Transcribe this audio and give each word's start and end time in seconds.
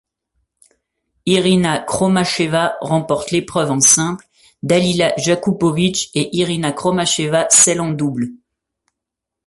Irina 1.27 1.77
Khromacheva 1.85 2.73
remporte 2.81 3.29
l'épreuve 3.29 3.69
en 3.69 3.79
simple, 3.79 4.25
Dalila 4.63 5.13
Jakupović 5.17 6.09
et 6.15 6.35
Irina 6.35 6.71
Khromacheva 6.71 7.45
celle 7.51 7.81
en 7.81 7.91
double. 7.91 8.29